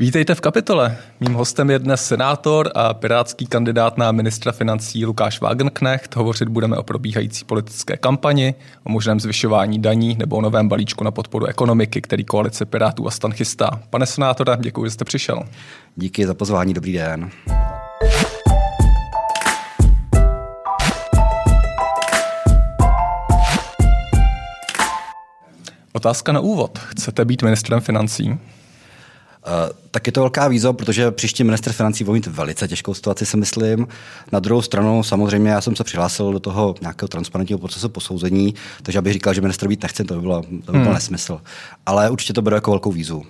[0.00, 0.96] Vítejte v kapitole.
[1.20, 6.16] Mým hostem je dnes senátor a pirátský kandidát na ministra financí Lukáš Wagenknecht.
[6.16, 11.10] Hovořit budeme o probíhající politické kampani, o možném zvyšování daní nebo o novém balíčku na
[11.10, 13.70] podporu ekonomiky, který koalice Pirátů a stan chystá.
[13.90, 15.42] Pane senátore, děkuji, že jste přišel.
[15.96, 17.30] Díky za pozvání, dobrý den.
[25.92, 26.78] Otázka na úvod.
[26.78, 28.38] Chcete být ministrem financí?
[29.48, 33.26] Uh, tak je to velká výzva, protože příští minister financí bude mít velice těžkou situaci,
[33.26, 33.88] si myslím.
[34.32, 38.98] Na druhou stranu, samozřejmě, já jsem se přihlásil do toho nějakého transparentního procesu posouzení, takže
[38.98, 40.94] abych říkal, že minister být nechce, to by, bylo, to by byl hmm.
[40.94, 41.40] nesmysl.
[41.86, 43.24] Ale určitě to beru jako velkou výzvu.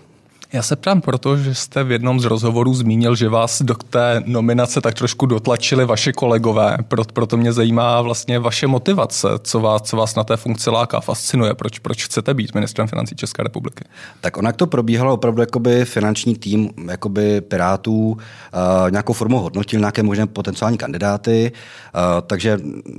[0.53, 4.23] Já se ptám proto, že jste v jednom z rozhovorů zmínil, že vás do té
[4.27, 6.77] nominace tak trošku dotlačili vaši kolegové.
[7.13, 11.55] Proto, mě zajímá vlastně vaše motivace, co vás, co vás na té funkci láká, fascinuje,
[11.55, 13.85] proč, proč chcete být ministrem financí České republiky.
[14.21, 18.19] Tak onak to probíhalo opravdu jakoby finanční tým jakoby Pirátů, uh,
[18.91, 21.53] nějakou formou hodnotil nějaké možné potenciální kandidáty,
[21.95, 22.59] uh, takže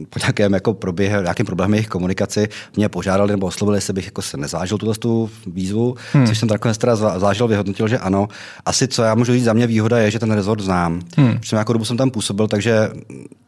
[0.09, 4.22] po nějakém jako proběh, nějakém problému jejich komunikaci mě požádali nebo oslovili, jestli bych jako
[4.22, 6.28] se nezážil tuto tu výzvu, hmm.
[6.28, 8.27] což jsem tak teda zvážil zvážil, vyhodnotil, že ano.
[8.65, 11.01] Asi co já můžu říct za mě výhoda je, že ten rezort znám.
[11.17, 11.39] Hmm.
[11.39, 12.89] Protože nějakou dobu jsem tam působil, takže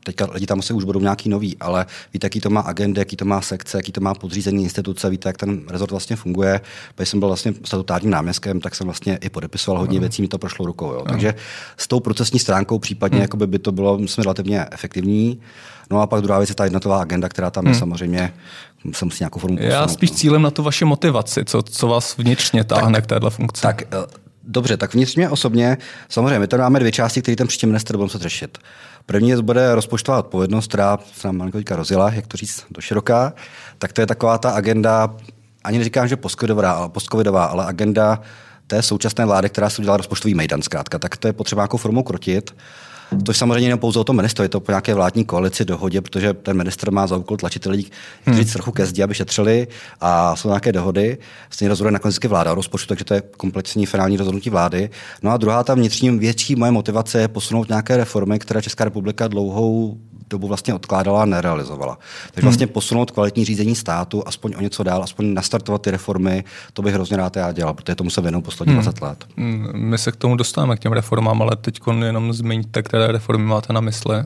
[0.03, 3.15] teďka lidi tam asi už budou nějaký nový, ale víte, jaký to má agendy, jaký
[3.15, 6.61] to má sekce, jaký to má podřízení instituce, víte, jak ten rezort vlastně funguje.
[6.95, 10.03] Když jsem byl vlastně statutárním náměstkem, tak jsem vlastně i podepisoval hodně hmm.
[10.03, 10.93] věcí, mi to prošlo rukou.
[10.93, 11.03] Jo.
[11.09, 11.33] Takže
[11.77, 13.49] s tou procesní stránkou případně hmm.
[13.49, 15.41] by to bylo myslím, relativně efektivní.
[15.91, 17.73] No a pak druhá věc je ta jednotová agenda, která tam hmm.
[17.73, 18.33] je samozřejmě
[18.93, 19.73] se musí nějakou formu posunout.
[19.73, 23.29] Já spíš cílem na tu vaši motivaci, co, co vás vnitřně táhne tak, k téhle
[23.29, 23.61] funkci.
[23.61, 23.85] Tak, eh,
[24.43, 25.77] dobře, tak vnitřně osobně,
[26.09, 28.57] samozřejmě, my tady máme dvě části, které ten příští minister budeme se řešit.
[29.05, 33.33] První bude rozpočtová odpovědnost, která se nám malinko rozjela, jak to říct, do široká.
[33.77, 35.15] Tak to je taková ta agenda,
[35.63, 36.17] ani neříkám, že
[36.87, 38.21] postcovidová, ale agenda
[38.67, 40.99] té současné vlády, která se udělala rozpočtový mejdan zkrátka.
[40.99, 42.55] Tak to je potřeba nějakou formou krotit.
[43.25, 46.33] To samozřejmě není pouze o tom ministru, je to po nějaké vládní koalici dohodě, protože
[46.33, 47.89] ten minister má za úkol tlačit lidi,
[48.21, 48.51] kteří hmm.
[48.51, 49.67] trochu ke zdi, aby šetřili
[50.01, 51.17] a jsou nějaké dohody.
[51.49, 54.89] Stejně rozhoduje nakonec vláda o rozpočtu, takže to je komplexní finální rozhodnutí vlády.
[55.21, 59.27] No a druhá ta vnitřní větší moje motivace je posunout nějaké reformy, které Česká republika
[59.27, 59.97] dlouhou
[60.31, 61.97] dobu vlastně odkládala a nerealizovala.
[62.31, 62.73] Takže vlastně hmm.
[62.73, 66.43] posunout kvalitní řízení státu aspoň o něco dál, aspoň nastartovat ty reformy,
[66.73, 68.83] to bych hrozně rád já dělal, protože tomu se věnu poslední hmm.
[68.83, 69.25] 20 let.
[69.37, 69.71] Hmm.
[69.73, 73.73] My se k tomu dostáváme, k těm reformám, ale teď jenom zmiňte, které reformy máte
[73.73, 74.17] na mysli.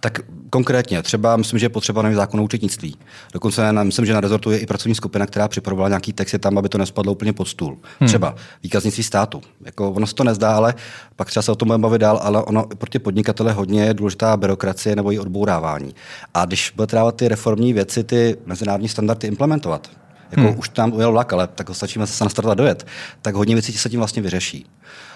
[0.00, 0.20] Tak
[0.50, 2.96] konkrétně, třeba myslím, že je potřeba nový zákon o účetnictví.
[3.32, 6.58] Dokonce ne, myslím, že na rezortu je i pracovní skupina, která připravovala nějaký text tam,
[6.58, 7.78] aby to nespadlo úplně pod stůl.
[8.00, 8.08] Hmm.
[8.08, 9.42] Třeba výkaznictví státu.
[9.64, 10.74] Jako, ono se to nezdá, ale
[11.16, 13.94] pak třeba se o tom budeme bavit dál, ale ono pro ty podnikatele hodně je
[13.94, 15.18] důležitá byrokracie nebo i
[15.54, 15.94] odbourávání.
[16.34, 19.90] A když budete dávat ty reformní věci, ty mezinárodní standardy implementovat,
[20.30, 20.58] jako hmm.
[20.58, 22.86] už tam ujel vlak, ale tak ho stačíme se nastartovat dojet,
[23.22, 24.66] tak hodně věcí se tím vlastně vyřeší.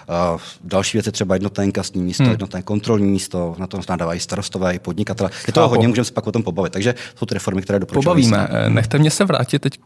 [0.08, 2.32] Uh, další věc je třeba jednotné inkasní místo, hmm.
[2.32, 5.30] jednotné kontrolní místo, na to nás nadávají starostové i podnikatele.
[5.46, 6.72] Je to hodně, můžeme se pak o tom pobavit.
[6.72, 8.04] Takže jsou ty reformy, které doporučuji.
[8.04, 8.48] Pobavíme.
[8.50, 9.78] Eh, nechte mě se vrátit teď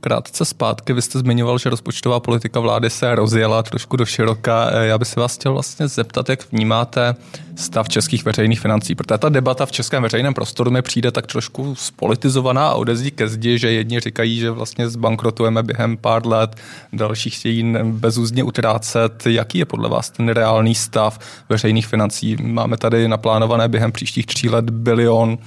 [0.00, 0.92] krátce zpátky.
[0.92, 4.70] Vy jste zmiňoval, že rozpočtová politika vlády se rozjela trošku do široka.
[4.72, 7.14] Eh, já bych se vás chtěl vlastně zeptat, jak vnímáte
[7.56, 11.74] stav českých veřejných financí, protože ta debata v českém veřejném prostoru mi přijde tak trošku
[11.74, 16.56] spolitizovaná a odezdí ke zdi, že jedni říkají, že vlastně zbankrotujeme během pár let,
[16.92, 19.26] další chtějí bezúzně utrácet.
[19.26, 22.36] Jaký je podle vás ten reálný stav veřejných financí?
[22.42, 25.38] Máme tady naplánované během příštích tří let bilion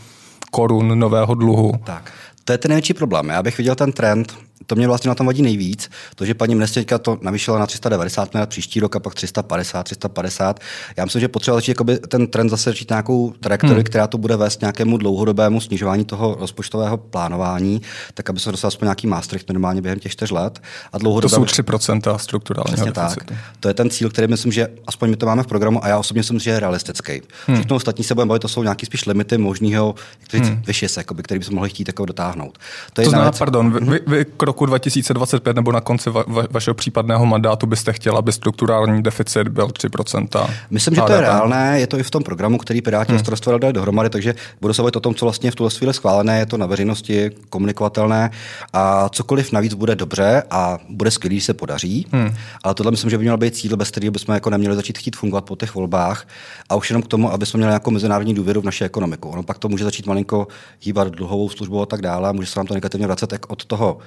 [0.52, 1.72] korun nového dluhu.
[1.84, 2.12] Tak,
[2.46, 3.30] to je ten největší problém.
[3.30, 6.56] Já bych viděl ten trend to mě vlastně na tom vadí nejvíc, to, že paní
[6.56, 10.60] ministrka to navýšila na 390 miliard příští rok a pak 350, 350.
[10.98, 13.84] Já myslím, že potřeba začít jakoby, ten trend zase začít nějakou trajektorii, hmm.
[13.84, 17.82] která to bude vést nějakému dlouhodobému snižování toho rozpočtového plánování,
[18.14, 20.62] tak aby se dostal aspoň nějaký Maastricht minimálně během těch čtyř let.
[20.94, 21.38] A dlouhodobě...
[21.38, 23.32] To jsou 3% strukturálního Přesně tak.
[23.60, 25.98] To je ten cíl, který myslím, že aspoň my to máme v programu a já
[25.98, 27.22] osobně myslím, že je realistický.
[27.48, 27.56] Hmm.
[27.56, 29.96] Všechno ostatní se budeme bavit, to jsou nějaký spíš limity možného,
[30.34, 30.62] hmm.
[30.68, 32.58] vyšis, který bychom mohli chtít jako dotáhnout.
[32.94, 36.74] To, to znamená, pardon, vy, vy, vy roku 2025 nebo na konci va- va- vašeho
[36.74, 40.50] případného mandátu byste chtěl, aby strukturální deficit byl 3%?
[40.70, 43.20] Myslím, že to je reálné, je to i v tom programu, který Piráti hmm.
[43.20, 46.46] starostové dali dohromady, takže budu se o tom, co vlastně v tuhle chvíli schválené, je
[46.46, 48.32] to na veřejnosti komunikovatelné
[48.74, 52.08] a cokoliv navíc bude dobře a bude skvělý, se podaří.
[52.12, 52.30] Hmm.
[52.64, 55.16] Ale tohle myslím, že by měl být cíl, bez kterého bychom jako neměli začít chtít
[55.16, 56.28] fungovat po těch volbách
[56.70, 59.30] a už jenom k tomu, aby jsme měli jako mezinárodní důvěru v naši ekonomiku.
[59.30, 60.48] Ono pak to může začít malinko
[60.82, 63.66] hýbat dluhovou službou a tak dále, a může se nám to negativně vracet jak od
[63.66, 63.98] toho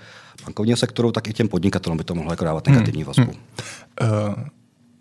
[0.44, 3.06] bankovního sektoru, tak i těm podnikatelům by to mohlo jako dávat negativní hmm.
[3.06, 3.32] vazbu.
[3.32, 4.28] Hmm.
[4.28, 4.34] Uh,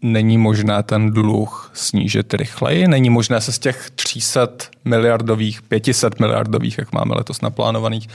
[0.01, 2.87] není možné ten dluh snížit rychleji?
[2.87, 4.47] Není možné se z těch 300
[4.85, 8.07] miliardových, 500 miliardových, jak máme letos naplánovaných,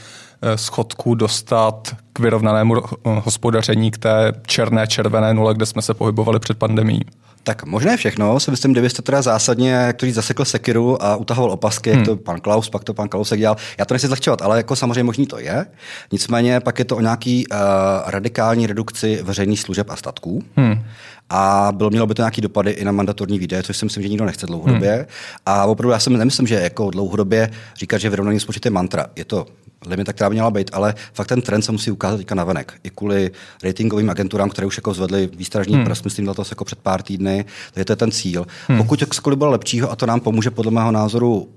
[0.42, 2.74] eh, schodků dostat k vyrovnanému
[3.04, 7.00] hospodaření, k té černé, červené nule, kde jsme se pohybovali před pandemí?
[7.42, 11.98] Tak možné všechno, si myslím, kdybyste teda zásadně, říct, zasekl sekiru a utahoval opasky, hmm.
[11.98, 13.56] jak to pan Klaus, pak to pan Klausek dělal.
[13.78, 15.66] Já to nechci zlehčovat, ale jako samozřejmě možný to je.
[16.12, 17.58] Nicméně pak je to o nějaký uh,
[18.06, 20.42] radikální redukci veřejných služeb a statků.
[20.56, 20.84] Hmm
[21.30, 24.08] a bylo, mělo by to nějaký dopady i na mandatorní výdaje, což si myslím, že
[24.08, 24.92] nikdo nechce dlouhodobě.
[24.92, 25.04] Hmm.
[25.46, 29.06] A opravdu já si nemyslím, že jako dlouhodobě říkat, že vyrovnaný rozpočet je mantra.
[29.16, 29.46] Je to
[29.86, 32.74] limita, která by měla být, ale fakt ten trend se musí ukázat teďka navenek.
[32.84, 33.30] I kvůli
[33.64, 35.84] ratingovým agenturám, které už jako zvedly výstražní hmm.
[35.84, 37.44] prst, myslím, to jako před pár týdny,
[37.74, 38.46] takže to je ten cíl.
[38.68, 38.78] Hmm.
[38.78, 41.48] Pokud cokoliv bylo lepšího, a to nám pomůže podle mého názoru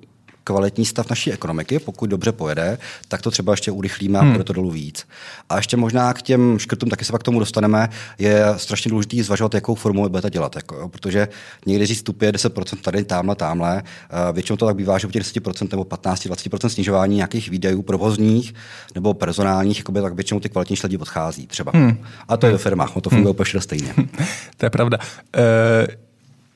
[0.44, 4.32] kvalitní stav naší ekonomiky, pokud dobře pojede, tak to třeba ještě urychlíme a hmm.
[4.32, 5.08] bude to dolů víc.
[5.50, 9.24] A ještě možná k těm škrtům, taky se pak k tomu dostaneme, je strašně důležité
[9.24, 10.56] zvažovat, jakou formu budete dělat.
[10.56, 11.28] Jako, jo, protože
[11.66, 13.84] někdy říct tupě 10% tady, tamhle, tamhle.
[14.34, 18.54] Většinou to tak bývá, že u těch 10% nebo 15-20% snižování nějakých výdajů provozních
[18.96, 21.72] nebo personálních, jakoby, tak většinou ty kvalitnější lidi odchází třeba.
[21.76, 21.98] Hmm.
[22.28, 23.42] A to je ve firmách, to funguje hmm.
[23.42, 23.94] úplně stejně.
[24.58, 24.98] to je pravda.
[25.38, 26.03] Uh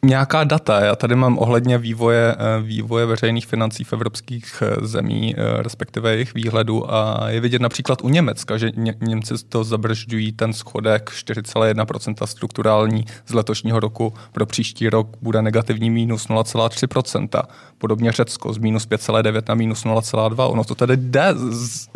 [0.07, 0.85] nějaká data.
[0.85, 6.11] Já tady mám ohledně vývoje, eh, vývoje veřejných financí v evropských eh, zemí, eh, respektive
[6.11, 6.93] jejich výhledu.
[6.93, 13.05] A je vidět například u Německa, že Ně- Němci to zabržďují ten schodek 4,1% strukturální
[13.25, 14.13] z letošního roku.
[14.31, 17.43] Pro příští rok bude negativní minus 0,3%.
[17.77, 20.51] Podobně Řecko z minus 5,9 na minus 0,2.
[20.51, 21.33] Ono to tedy jde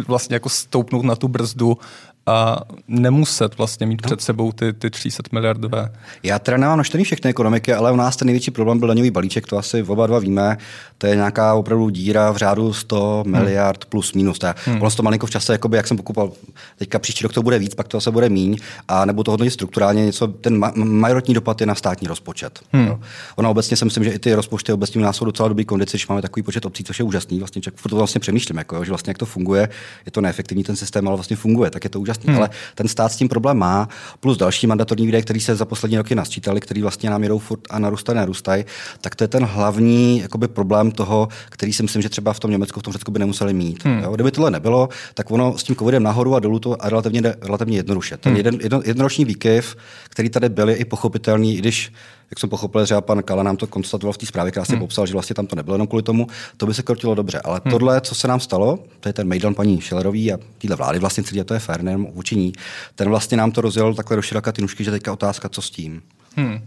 [0.08, 1.78] vlastně jako stoupnout na tu brzdu
[2.26, 4.08] a nemuset vlastně mít no.
[4.08, 5.92] před sebou ty, ty 300 miliardové.
[6.24, 9.48] Já teda nemám naštění všechny ekonomiky, ale u nás ten největší problém byl daňový balíček,
[9.48, 10.58] to asi oba dva víme.
[10.98, 13.32] To je nějaká opravdu díra v řádu 100 hmm.
[13.32, 14.40] miliard plus minus.
[14.40, 14.82] To je, hmm.
[14.82, 16.32] Ono to malinko v čase, jakoby, jak jsem pokupoval,
[16.78, 18.58] teďka příští rok to bude víc, pak to se bude míň,
[18.88, 22.60] a nebo to hodnotit strukturálně něco, ten ma- majoritní dopad je na státní rozpočet.
[22.74, 22.88] Hmm.
[22.88, 23.00] Jo.
[23.36, 25.92] Ono obecně si myslím, že i ty rozpočty obecně u nás jsou docela dobrý kondici,
[25.92, 27.40] když máme takový počet obcí, což je úžasný.
[27.40, 29.70] Vlastně, furt to vlastně přemýšlím, jako, že vlastně jak to funguje,
[30.06, 32.38] je to neefektivní ten systém, ale vlastně funguje, tak je to úžasný úžasný, hmm.
[32.38, 35.98] ale ten stát s tím problém má, plus další mandatorní výdaje, který se za poslední
[35.98, 38.66] roky nasčítali, který vlastně nám jedou furt a narůstají, narůstají,
[39.02, 42.52] tak to je ten hlavní jakoby, problém toho, který si myslím, že třeba v tom
[42.52, 43.86] Německu, v tom Řecku by nemuseli mít.
[43.86, 44.00] Hmm.
[44.04, 44.12] Jo?
[44.12, 47.78] Kdyby tohle nebylo, tak ono s tím covidem nahoru a dolů to a relativně, relativně
[47.78, 48.18] jednoduše.
[48.18, 48.38] Ten hmm.
[48.38, 49.76] jeden, jedno, jednoroční výkyv,
[50.10, 51.92] který tady byl, je i pochopitelný, i když
[52.32, 54.80] jak jsem pochopil, že pan Kala nám to konstatoval v té zprávě, krásně hmm.
[54.80, 57.42] popsal, že vlastně tam to nebylo jenom kvůli tomu, to by se krotilo dobře.
[57.44, 57.72] Ale hmm.
[57.72, 61.24] tohle, co se nám stalo, to je ten Mejdan paní Šelerový a téhle vlády vlastně
[61.24, 62.54] celý, a to je fér, nejen vůči ní,
[62.96, 65.70] ten vlastně nám to rozjel takhle do široka ty nůžky, že teďka otázka, co s
[65.70, 66.02] tím.
[66.36, 66.62] Hmm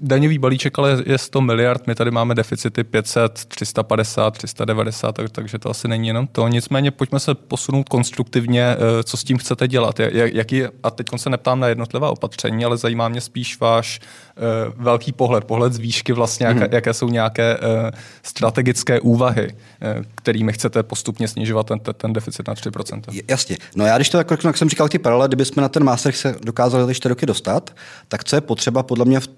[0.00, 5.58] daňový balíček ale je 100 miliard, my tady máme deficity 500, 350, 390, tak, takže
[5.58, 6.48] to asi není jenom to.
[6.48, 10.00] Nicméně pojďme se posunout konstruktivně, eh, co s tím chcete dělat.
[10.12, 14.00] Jaký, a teď se neptám na jednotlivá opatření, ale zajímá mě spíš váš
[14.36, 16.62] uh, velký pohled, pohled z výšky vlastně, hmm.
[16.62, 17.90] jaké, jaké jsou nějaké uh,
[18.22, 19.54] strategické úvahy,
[20.14, 23.22] kterými chcete postupně snižovat ten, ten deficit na 3%.
[23.28, 23.56] Jasně.
[23.74, 26.36] No já když to, jako, jak jsem říkal, ty paralely, kdybychom na ten Maastricht se
[26.44, 27.70] dokázali ty 4 roky dostat,
[28.08, 29.28] tak co je potřeba podle mě v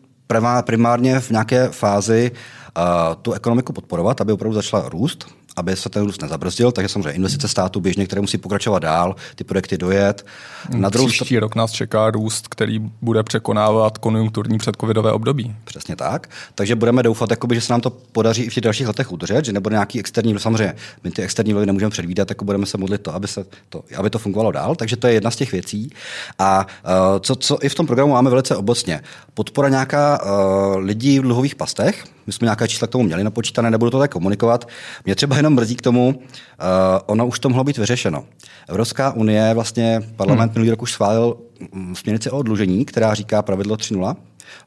[0.62, 6.05] primárně v nějaké fázi uh, tu ekonomiku podporovat, aby opravdu začala růst, aby se ten
[6.05, 10.26] růst nezabrzdil, takže samozřejmě investice státu běžně, které musí pokračovat dál, ty projekty dojet.
[10.75, 15.55] Na druhou Příští rok nás čeká růst, který bude překonávat konjunkturní předcovidové období.
[15.64, 16.31] Přesně tak.
[16.55, 19.44] Takže budeme doufat, jakoby, že se nám to podaří i v těch dalších letech udržet,
[19.44, 20.75] že nebude nějaký externí, samozřejmě
[21.05, 24.10] my ty externí vlivy nemůžeme předvídat, jako budeme se modlit to, aby, se to, aby
[24.10, 24.75] to fungovalo dál.
[24.76, 25.90] Takže to je jedna z těch věcí.
[26.38, 29.00] A uh, co, co i v tom programu máme velice obecně.
[29.34, 33.70] Podpora nějaká uh, lidí v dluhových pastech, my jsme nějaké čísla k tomu měli napočítané,
[33.70, 34.69] nebudu to tak komunikovat.
[35.05, 36.15] Mě třeba jenom mrzí k tomu, uh,
[37.06, 38.25] ono už to mohlo být vyřešeno.
[38.69, 40.55] Evropská unie, vlastně parlament hmm.
[40.55, 41.37] minulý rok už schválil
[41.73, 44.17] mm, směrnici o odlužení, která říká pravidlo 3.0,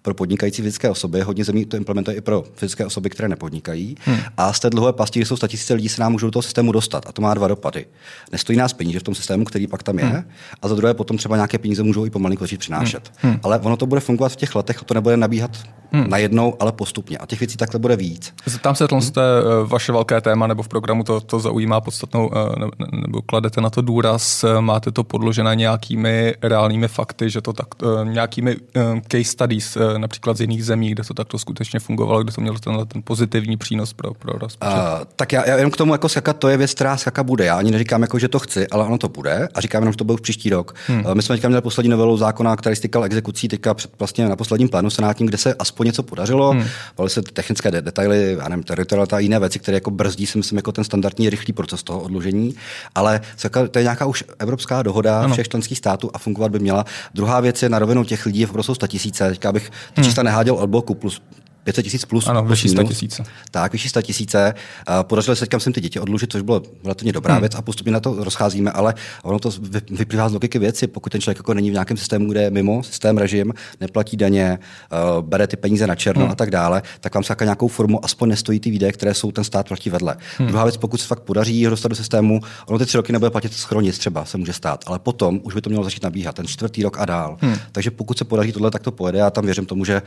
[0.01, 1.21] pro podnikající fyzické osoby.
[1.21, 3.95] Hodně zemí to implementuje i pro fyzické osoby, které nepodnikají.
[4.01, 4.17] Hmm.
[4.38, 6.71] A z té dluhové pasti, kde jsou statisíce lidí, se nám můžou do toho systému
[6.71, 7.05] dostat.
[7.07, 7.85] A to má dva dopady.
[8.31, 10.23] Nestojí nás peníze v tom systému, který pak tam je, hmm.
[10.61, 13.11] a za druhé potom třeba nějaké peníze můžou i pomalinko začít přinášet.
[13.17, 13.31] Hmm.
[13.31, 13.39] hmm.
[13.43, 15.57] Ale ono to bude fungovat v těch letech a to nebude nabíhat
[15.91, 16.09] hmm.
[16.09, 17.17] najednou, ale postupně.
[17.17, 18.33] A těch věcí takhle bude víc.
[18.45, 19.01] Zeptám se, hmm.
[19.65, 23.81] vaše velké téma, nebo v programu to, to zaujímá podstatnou, eh, nebo kladete na to
[23.81, 27.67] důraz, eh, máte to podložené nějakými reálnými fakty, že to tak,
[28.03, 28.55] nějakými
[29.07, 32.87] case studies, například z jiných zemí, kde to takto skutečně fungovalo, kde to mělo ten,
[32.87, 34.73] ten pozitivní přínos pro, pro rozpočet?
[34.73, 37.45] Uh, tak já, já jenom k tomu, jako skakat, to je věc, která skaka bude.
[37.45, 39.97] Já ani neříkám, jako, že to chci, ale ono to bude a říkám jenom, že
[39.97, 40.75] to bude už příští rok.
[40.87, 41.05] Hmm.
[41.05, 44.35] Uh, my jsme teďka měli poslední novelu zákona, který stykal exekucí teďka před, vlastně na
[44.35, 46.51] posledním plénu senátním, kde se aspoň něco podařilo.
[46.51, 46.63] Hmm.
[46.95, 50.37] Byly se technické de- detaily, já nevím, teritorialita a jiné věci, které jako brzdí, si
[50.37, 52.55] myslím, jako ten standardní rychlý proces toho odlužení.
[52.95, 55.33] Ale skaka, to je nějaká už evropská dohoda ano.
[55.33, 56.85] všech členských států a fungovat by měla.
[57.13, 59.29] Druhá věc je na rovinu těch lidí, v jsou tisíce.
[59.29, 60.06] Teďka bych ty hmm.
[60.06, 61.22] čísla neháděl od bloku, plus
[61.63, 62.27] 500 tisíc plus.
[62.27, 63.24] Ano, vyšší 100 tisíce.
[63.51, 64.53] Tak, vyšší 100 tisíce.
[65.01, 67.41] Podařilo se teďka sem ty děti odlužit, což bylo relativně dobrá hmm.
[67.41, 69.51] věc a postupně na to rozcházíme, ale ono to
[69.91, 70.88] vyplývá z logiky věci.
[70.88, 74.60] Pokud ten člověk jako není v nějakém systému, kde je mimo systém, režim, neplatí daně,
[75.18, 76.32] uh, bere ty peníze na černo hmm.
[76.32, 79.44] a tak dále, tak vám se nějakou formu aspoň nestojí ty výdaje, které jsou ten
[79.44, 80.18] stát platí vedle.
[80.38, 80.48] Hmm.
[80.48, 83.53] Druhá věc, pokud se fakt podaří dostat do systému, ono ty tři roky nebude platit
[83.53, 86.48] skoro nic třeba, se může stát, ale potom už by to mělo začít nabíhat, ten
[86.48, 87.38] čtvrtý rok a dál.
[87.41, 87.56] Hmm.
[87.72, 89.20] Takže pokud se podaří tohle, tak to pojede.
[89.20, 90.01] Já tam věřím tomu, že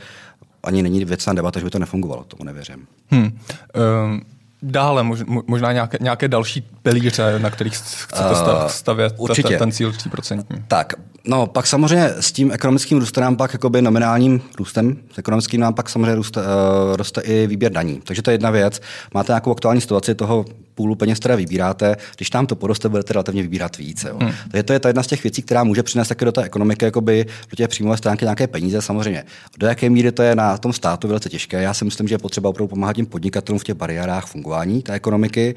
[0.67, 2.87] ani není věcná debata, že by to nefungovalo, tomu nevěřím.
[3.09, 3.23] Hmm.
[3.25, 4.21] Um.
[4.67, 5.03] Dále
[5.47, 9.49] možná nějaké, nějaké další pilíře, na kterých chcete uh, stavět určitě.
[9.49, 10.43] Ten, ten cíl 3%.
[10.67, 10.93] Tak,
[11.27, 15.73] no pak samozřejmě s tím ekonomickým růstem nám pak jakoby nominálním růstem, s ekonomickým nám
[15.73, 18.01] pak samozřejmě roste, uh, roste i výběr daní.
[18.03, 18.81] Takže to je jedna věc.
[19.13, 20.45] Máte nějakou aktuální situaci toho
[20.75, 24.09] půlu peněz, které vybíráte, když tam to poroste, budete relativně vybírat více.
[24.09, 24.17] Jo.
[24.21, 24.31] Hmm.
[24.51, 26.85] Takže to je ta jedna z těch věcí, která může přinést také do té ekonomiky,
[26.85, 28.81] jakoby, do těch příjmové stránky nějaké peníze.
[28.81, 29.23] Samozřejmě,
[29.57, 31.61] do jaké míry to je na tom státu velice těžké.
[31.61, 34.93] Já si myslím, že je potřeba opravdu pomáhat těm podnikatelům v těch bariérách fungování té
[34.93, 35.55] ekonomiky.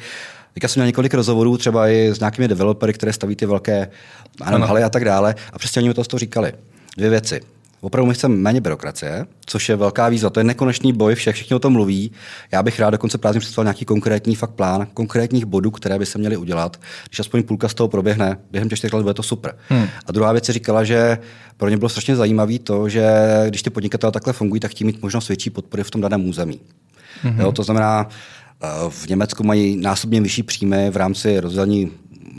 [0.54, 3.88] Teďka jsem měl několik rozhovorů třeba i s nějakými developery, které staví ty velké
[4.42, 5.34] ano, haly a tak dále.
[5.52, 6.52] A přesně oni mi to z toho říkali.
[6.96, 7.40] Dvě věci.
[7.80, 10.30] Opravdu my chceme méně byrokracie, což je velká výzva.
[10.30, 12.10] To je nekonečný boj, všech, všichni o tom mluví.
[12.52, 16.18] Já bych rád dokonce prázdně představil nějaký konkrétní fakt plán, konkrétních bodů, které by se
[16.18, 16.80] měly udělat.
[17.08, 19.54] Když aspoň půlka z toho proběhne, během těch čtyř let bude to super.
[19.68, 19.86] Hmm.
[20.06, 21.18] A druhá věc si říkala, že
[21.56, 23.06] pro ně bylo strašně zajímavé to, že
[23.48, 26.60] když ty podnikatelé takhle fungují, tak chtějí mít možnost větší podpory v tom daném území.
[27.22, 27.40] Hmm.
[27.40, 28.08] Jo, to znamená,
[28.88, 31.92] v Německu mají násobně vyšší příjmy v rámci rozdělení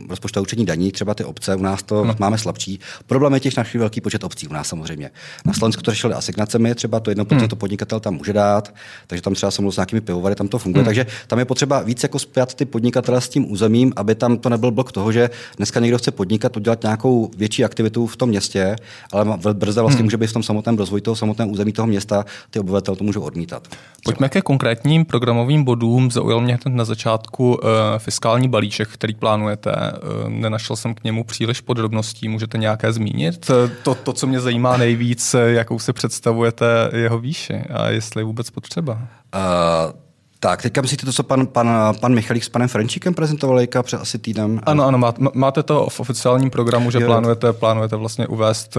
[0.09, 2.15] rozpočtového určení daní, třeba ty obce, u nás to no.
[2.19, 2.79] máme slabší.
[3.07, 5.11] Problém je těch našich velký počet obcí u nás samozřejmě.
[5.45, 7.47] Na Slovensku to řešili asignacemi, třeba to jedno hmm.
[7.47, 8.73] to podnikatel tam může dát,
[9.07, 10.81] takže tam třeba jsem s nějakými pivovary, tam to funguje.
[10.81, 10.85] Hmm.
[10.85, 14.49] Takže tam je potřeba víc jako spjat ty podnikatele s tím územím, aby tam to
[14.49, 18.75] nebyl blok toho, že dneska někdo chce podnikat, udělat nějakou větší aktivitu v tom městě,
[19.11, 20.05] ale brze vlastně hmm.
[20.05, 23.21] může být v tom samotném rozvoji toho samotného území toho města, ty obyvatel to můžou
[23.21, 23.67] odmítat.
[24.03, 26.11] Pojďme ke konkrétním programovým bodům.
[26.11, 27.59] Zaujal mě na začátku uh,
[27.97, 29.71] fiskální balíček, který plánujete.
[29.93, 32.29] Uh, nenašel jsem k němu příliš podrobností.
[32.29, 33.51] Můžete nějaké zmínit?
[33.83, 36.65] To, to, co mě zajímá nejvíc, jakou si představujete
[36.95, 38.93] jeho výši a jestli je vůbec potřeba.
[38.93, 39.99] Uh...
[40.41, 41.69] Tak, teďka myslíte to, co pan, pan,
[41.99, 44.59] pan Michalík s panem Frenčíkem prezentovali před asi týdnem?
[44.63, 48.77] Ano, ano, máte to v oficiálním programu, že plánujete, plánujete vlastně uvést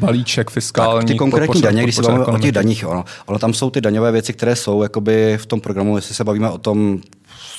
[0.00, 0.98] balíček fiskální.
[0.98, 3.80] Tak ty konkrétní daně, když se bavíme o těch daních, ono, ono, tam jsou ty
[3.80, 7.00] daňové věci, které jsou jakoby v tom programu, jestli se bavíme o tom,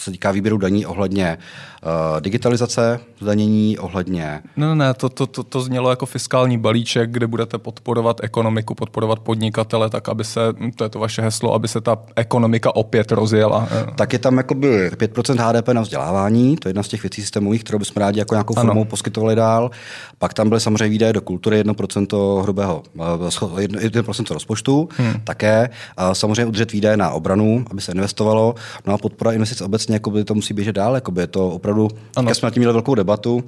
[0.03, 1.37] se týká výběru daní ohledně
[1.83, 4.41] uh, digitalizace, zdanění, ohledně...
[4.57, 9.19] Ne, ne, to, to, to, to znělo jako fiskální balíček, kde budete podporovat ekonomiku, podporovat
[9.19, 10.39] podnikatele, tak aby se,
[10.75, 13.67] to je to vaše heslo, aby se ta ekonomika opět rozjela.
[13.95, 17.63] Tak je tam jakoby 5% HDP na vzdělávání, to je jedna z těch věcí systémových,
[17.63, 18.85] kterou bychom rádi jako nějakou formou ano.
[18.85, 19.71] poskytovali dál.
[20.17, 25.13] Pak tam byly samozřejmě výdaje do kultury, 1% hrubého, 1% eh, rozpočtu, hmm.
[25.23, 25.69] také.
[25.97, 28.55] A samozřejmě udržet výdaje na obranu, aby se investovalo.
[28.85, 32.35] No a podpora investic obecně jakoby to musí běžet dál, jakoby je to opravdu, ano.
[32.35, 33.43] jsme na tím měli velkou debatu,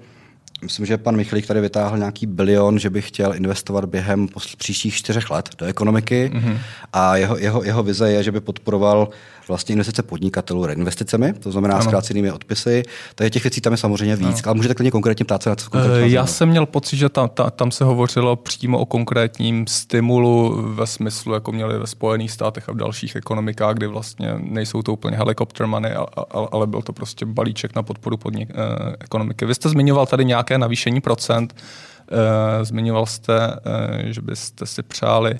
[0.61, 5.29] Myslím, že pan Michalík tady vytáhl nějaký bilion, že by chtěl investovat během příštích čtyřech
[5.29, 6.57] let do ekonomiky mm-hmm.
[6.93, 9.09] a jeho, jeho, jeho vize je, že by podporoval
[9.47, 11.83] vlastně investice podnikatelů reinvesticemi, to znamená ano.
[11.83, 12.83] zkrácenými odpisy.
[13.15, 14.41] Takže těch věcí tam je samozřejmě víc, ano.
[14.45, 16.07] ale můžete klidně konkrétně ptát se na co konkrétně.
[16.07, 20.87] Já jsem měl pocit, že tam, tam, tam se hovořilo přímo o konkrétním stimulu ve
[20.87, 25.17] smyslu, jako měli ve Spojených státech a v dalších ekonomikách, kdy vlastně nejsou to úplně
[25.17, 25.93] helikopter money,
[26.51, 29.45] ale byl to prostě balíček na podporu podnik, eh, ekonomiky.
[29.45, 31.55] Vy jste zmiňoval tady nějaké navýšení procent.
[32.11, 35.39] Eh, zmiňoval jste, eh, že byste si přáli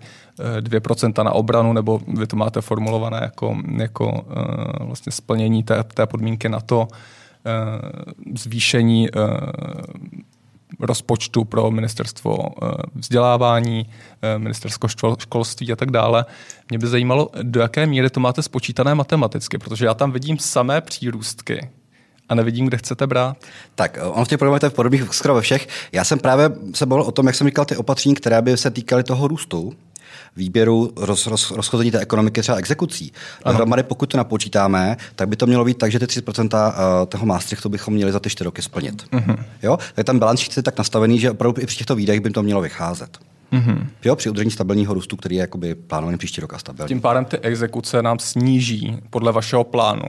[0.60, 4.26] 2% eh, na obranu, nebo vy to máte formulované jako, jako
[4.80, 6.88] vlastně splnění té, té podmínky na to,
[8.38, 9.10] zvýšení
[10.80, 12.38] rozpočtu pro ministerstvo
[12.96, 13.86] vzdělávání,
[14.38, 16.26] ministerstvo školství a tak dále.
[16.70, 20.82] Mě by zajímalo, do jaké míry to máte spočítané matematicky, protože já tam vidím samé
[20.82, 21.70] přírůstky,
[22.30, 23.38] a nevidím, kde chcete brát.
[23.76, 25.68] Tak, on v těch problémech je v podobných skoro ve všech.
[25.92, 28.72] Já jsem právě se bavil o tom, jak jsem říkal, ty opatření, které by se
[28.72, 29.74] týkaly toho růstu,
[30.36, 33.12] výběru, roz, roz, rozchození té ekonomiky třeba exekucí.
[33.46, 37.26] Dohromady, pokud to napočítáme, tak by to mělo být tak, že ty 3% eh, toho
[37.26, 39.04] Maastrichtu bychom měli za ty 4 roky splnit.
[39.12, 39.38] Uh-huh.
[39.64, 39.78] Jo?
[39.94, 42.62] Tak tam balans je tak nastavený, že opravdu i při těchto výdajích by to mělo
[42.62, 43.18] vycházet.
[43.54, 43.88] Mm-hmm.
[44.06, 46.88] Jo, při udržení stabilního růstu, který je jakoby plánovaný příští rok a stabilní.
[46.88, 50.04] Tím pádem ty exekuce nám sníží podle vašeho plánu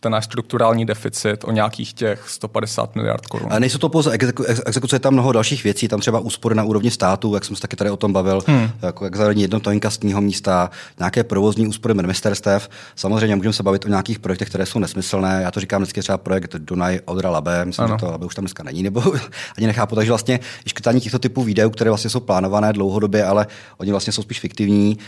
[0.00, 3.48] ten náš strukturální deficit o nějakých těch 150 miliard korun.
[3.52, 6.64] A nejsou to pouze exeku, exekuce, je tam mnoho dalších věcí, tam třeba úspory na
[6.64, 8.70] úrovni státu, jak jsem se taky tady o tom bavil, hmm.
[8.82, 12.68] jako jak zavedení jednotného inkasního místa, nějaké provozní úspory ministerstev.
[12.96, 15.40] Samozřejmě můžeme se bavit o nějakých projektech, které jsou nesmyslné.
[15.42, 17.96] Já to říkám vždycky třeba projekt Dunaj Odra Labe, myslím, ano.
[17.96, 19.02] že to Labe už tam dneska není, nebo
[19.56, 19.94] ani nechápu.
[19.94, 23.46] Takže vlastně škrtání těchto typů videů, které vlastně jsou plánované dlouhodobě, ale
[23.78, 24.98] oni vlastně jsou spíš fiktivní.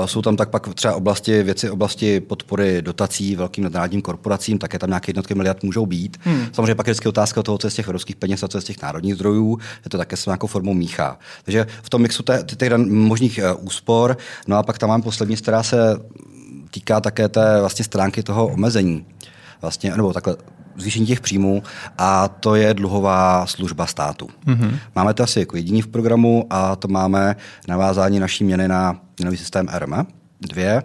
[0.00, 4.78] Uh, jsou tam tak pak třeba oblasti, věci oblasti podpory dotací velkým nadnárodním korporacím, také
[4.78, 6.16] tam nějaké jednotky miliard můžou být.
[6.20, 6.46] Hmm.
[6.52, 8.62] Samozřejmě pak je vždycky otázka toho, co je z těch evropských peněz a co je
[8.62, 11.18] z těch národních zdrojů, je to také s nějakou formou míchá.
[11.44, 12.22] Takže v tom mixu
[12.56, 16.00] těch možných uh, úspor, no a pak tam mám poslední, která se
[16.70, 19.06] týká také té vlastně stránky toho omezení.
[19.62, 20.36] Vlastně, nebo takhle,
[20.76, 21.62] zvýšení těch příjmů
[21.98, 24.28] a to je dluhová služba státu.
[24.46, 24.78] Mm-hmm.
[24.94, 27.36] Máme to asi jako jediný v programu a to máme
[27.68, 30.06] navázání naší měny na měnový systém RM
[30.40, 30.82] 2.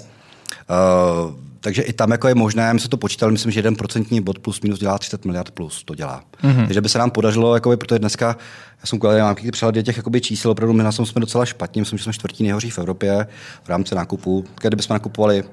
[1.29, 4.21] Uh, takže i tam jako je možné, my se to počítali, myslím, že jeden procentní
[4.21, 6.23] bod plus minus dělá 30 miliard plus, to dělá.
[6.43, 6.65] Mm-hmm.
[6.65, 8.37] Takže by se nám podařilo, jakoby, protože dneska,
[8.79, 11.81] já jsem koukal, mám přehled těch jakoby, čísel, opravdu my na tom jsme docela špatní,
[11.81, 13.27] myslím, že jsme čtvrtí nejhoří v Evropě
[13.63, 14.45] v rámci nákupu.
[14.61, 15.43] Kdybychom nakupovali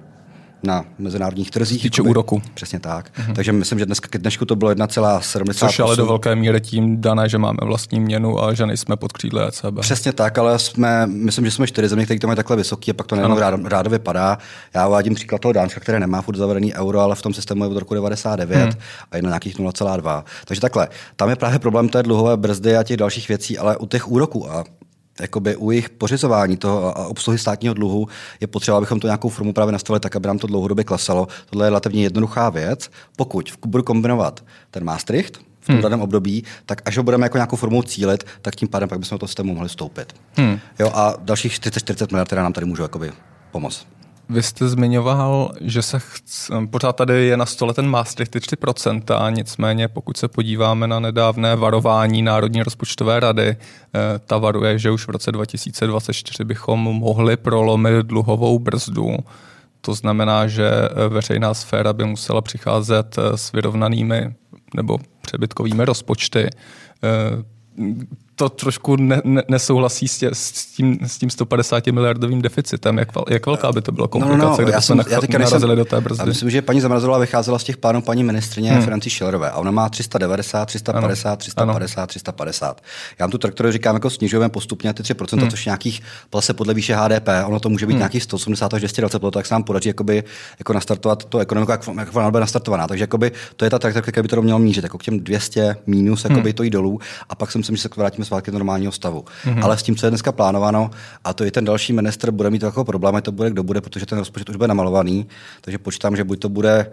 [0.67, 1.83] na mezinárodních trzích.
[1.83, 2.43] Týče úroku.
[2.55, 3.11] Přesně tak.
[3.19, 3.35] Uh-huh.
[3.35, 5.55] Takže myslím, že dneska k dnešku to bylo 1,70.
[5.55, 9.13] Což ale do velké míry tím dané, že máme vlastní měnu a že nejsme pod
[9.13, 9.81] křídle ECB.
[9.81, 12.95] Přesně tak, ale jsme, myslím, že jsme čtyři země, které to mají takhle vysoký a
[12.95, 14.39] pak to nejenom rád, rádo vypadá.
[14.75, 17.71] Já uvádím příklad toho Dánska, které nemá furt zavedený euro, ale v tom systému je
[17.71, 18.73] od roku 99 hmm.
[19.11, 20.25] a je na nějakých 0,2.
[20.45, 23.87] Takže takhle, tam je právě problém té dluhové brzdy a těch dalších věcí, ale u
[23.87, 24.65] těch úroků a
[25.21, 28.09] jakoby u jejich pořizování toho a obsluhy státního dluhu
[28.41, 31.29] je potřeba, abychom to nějakou formu právě nastavili tak, aby nám to dlouhodobě klesalo.
[31.51, 32.91] Tohle je relativně jednoduchá věc.
[33.17, 35.83] Pokud budu kombinovat ten Maastricht v tom hmm.
[35.83, 39.17] daném období, tak až ho budeme jako nějakou formou cílit, tak tím pádem pak bychom
[39.17, 40.13] do toho systému mohli stoupit.
[40.37, 40.59] Hmm.
[40.79, 43.13] Jo, a dalších 40-40 miliard, které nám tady můžou jakoby
[43.51, 43.87] pomoct.
[44.29, 46.51] Vy jste zmiňoval, že se chc...
[46.71, 51.57] pořád tady je na stole ten Maastricht ty 3%, nicméně pokud se podíváme na nedávné
[51.57, 53.59] varování Národní rozpočtové rady, eh,
[54.27, 59.17] ta varuje, že už v roce 2024 bychom mohli prolomit dluhovou brzdu.
[59.81, 64.35] To znamená, že eh, veřejná sféra by musela přicházet eh, s vyrovnanými
[64.75, 66.49] nebo přebytkovými rozpočty
[68.37, 72.99] to trošku ne, ne, nesouhlasí s, tě, s, tím, s tím 150 miliardovým deficitem.
[72.99, 75.85] Jak, jak velká by to byla komplikace, no, no, no, kdyby nach, já narazili do
[75.85, 76.23] té brzdy?
[76.23, 78.83] Já myslím, že paní Zamrazilová vycházela z těch plánů paní ministrině hmm.
[78.83, 81.37] Franci Schillerové a ona má 390, 350, ano.
[81.37, 82.07] 350, ano.
[82.07, 82.81] 350.
[83.19, 85.51] Já vám tu traktory říkám jako snižujeme postupně ty 3%, hmm.
[85.51, 86.03] což nějakých
[86.35, 87.99] zase podle výše HDP, ono to může být hmm.
[87.99, 90.25] nějakých 180 až 220, tak se nám podaří jakoby,
[90.59, 92.87] jako nastartovat to ekonomiku, jak, jak ona bude nastartovaná.
[92.87, 95.77] Takže jakoby, to je ta traktorka, která by to mělo mířit, jako k těm 200
[95.87, 96.53] minus, jakoby hmm.
[96.53, 99.25] to jít dolů a pak si myslím, že se vrátíme vrátíme zpátky do normálního stavu.
[99.45, 99.65] Mm-hmm.
[99.65, 100.91] Ale s tím, co je dneska plánováno,
[101.25, 104.07] a to i ten další minister bude mít jako problém, to bude, kdo bude, protože
[104.07, 105.27] ten rozpočet už bude namalovaný,
[105.61, 106.91] takže počítám, že buď to bude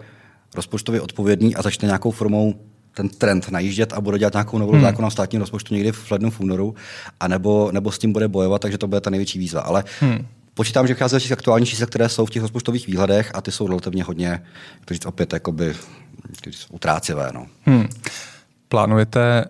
[0.54, 2.54] rozpočtově odpovědný a začne nějakou formou
[2.94, 4.82] ten trend najíždět a bude dělat nějakou novou hmm.
[4.82, 6.74] zákon o státním rozpočtu někdy v lednu, v únoru,
[7.20, 9.60] a nebo, nebo s tím bude bojovat, takže to bude ta největší výzva.
[9.60, 10.26] Ale hmm.
[10.54, 13.52] počítám, že vychází z těch aktuálních čísel, které jsou v těch rozpočtových výhledech a ty
[13.52, 14.42] jsou relativně hodně,
[14.80, 15.74] kteří opět jakoby,
[16.70, 17.30] utrácivé.
[17.34, 17.46] No.
[17.64, 17.88] Hmm.
[18.68, 19.44] Plánujete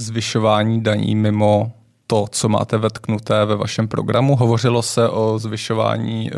[0.00, 1.72] zvyšování daní mimo
[2.06, 4.36] to, co máte vetknuté ve vašem programu.
[4.36, 6.34] Hovořilo se o zvyšování e,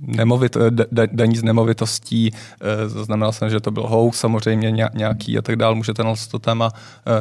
[0.00, 5.42] nemovit, da, daní z nemovitostí, e, zaznamenal jsem, že to byl hoax, samozřejmě nějaký a
[5.42, 5.74] tak dále.
[5.74, 6.70] Můžete na to téma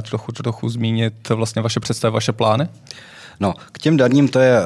[0.10, 2.68] trochu, trochu zmínit vlastně vaše představy, vaše plány?
[3.40, 4.58] No, k těm daním to je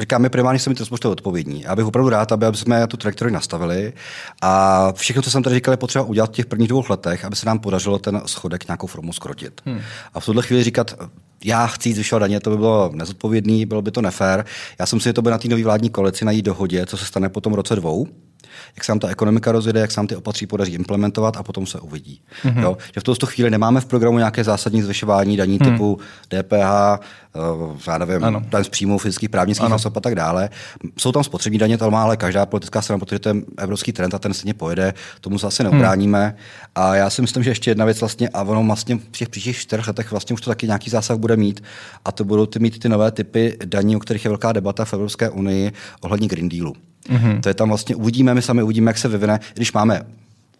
[0.00, 1.62] Říkám, my primárně jsme mít rozpočtově odpovědní.
[1.62, 3.92] Já bych opravdu rád, aby jsme tu trajektorii nastavili.
[4.42, 7.36] A všechno, co jsem tady říkal, je potřeba udělat v těch prvních dvou letech, aby
[7.36, 9.60] se nám podařilo ten schodek nějakou formu skrotit.
[9.66, 9.80] Hmm.
[10.14, 10.94] A v tuhle chvíli říkat,
[11.44, 14.44] já chci zvyšovat daně, to by bylo nezodpovědný, bylo by to nefér.
[14.78, 17.28] Já jsem si, to by na té nové vládní koalici najít dohodě, co se stane
[17.28, 18.06] po tom roce dvou
[18.76, 21.66] jak se nám ta ekonomika rozjede, jak se nám ty opatří podaří implementovat a potom
[21.66, 22.20] se uvidí.
[22.44, 22.62] Mm-hmm.
[22.62, 22.76] Jo?
[22.94, 25.70] Že v tuto chvíli nemáme v programu nějaké zásadní zvyšování daní mm.
[25.70, 27.00] typu DPH,
[27.60, 30.50] uh, já nevím, daň z příjmů fyzických právnických osob a tak dále.
[30.98, 34.18] Jsou tam spotřební daně, to má ale každá politická strana, protože ten evropský trend a
[34.18, 36.26] ten stejně pojede, tomu se asi neubráníme.
[36.26, 36.34] Mm.
[36.74, 39.56] A já si myslím, že ještě jedna věc vlastně, a ono vlastně v těch příštích
[39.56, 41.62] čtyřech letech vlastně už to taky nějaký zásah bude mít,
[42.04, 44.92] a to budou ty mít ty nové typy daní, o kterých je velká debata v
[44.92, 46.74] Evropské unii ohledně Green Dealu.
[47.08, 47.40] Mm-hmm.
[47.40, 50.02] To je tam vlastně, uvidíme, my sami uvidíme, jak se vyvine, když máme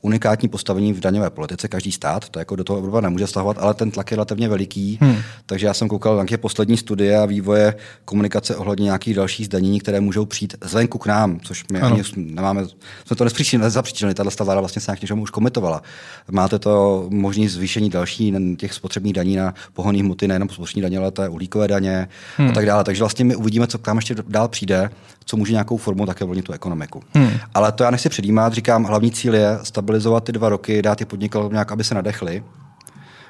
[0.03, 3.75] unikátní postavení v daňové politice, každý stát, to jako do toho Evropa nemůže stahovat, ale
[3.75, 4.99] ten tlak je relativně veliký.
[5.01, 5.17] Hmm.
[5.47, 7.75] Takže já jsem koukal nějaké poslední studie a vývoje
[8.05, 11.95] komunikace ohledně nějakých dalších zdanění, které můžou přijít zvenku k nám, což my ano.
[11.95, 12.65] ani nemáme,
[13.07, 13.25] jsme to
[13.59, 15.83] nezapříčinili, tato vláda vlastně se nějak něčemu už komitovala.
[16.31, 21.11] Máte to možný zvýšení další těch spotřebních daní na pohonné hmoty, nejenom spotřební daně, ale
[21.11, 22.49] to je uhlíkové daně hmm.
[22.49, 22.85] a tak dále.
[22.85, 24.91] Takže vlastně my uvidíme, co k nám ještě dál přijde,
[25.25, 27.03] co může nějakou formou také vlnit tu ekonomiku.
[27.15, 27.31] Hmm.
[27.55, 30.99] Ale to já nechci předjímat, říkám, hlavní cíl je stabil stabilizovat ty dva roky, dát
[30.99, 32.45] ty podnikatelům nějak, aby se nadechli.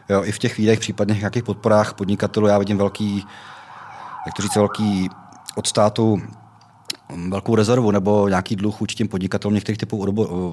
[0.08, 3.26] Jo, I v těch výdech, případně nějakých podporách podnikatelů, já vidím velký,
[4.26, 5.08] jak to říct, velký
[5.56, 6.22] od státu
[7.28, 10.02] velkou rezervu nebo nějaký dluh vůči těm podnikatelům některých typů